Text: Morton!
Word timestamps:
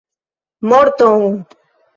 Morton! 0.69 1.23